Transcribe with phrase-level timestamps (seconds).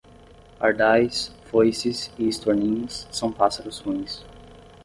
[0.57, 4.25] Pardais, foices e estorninhos são pássaros ruins.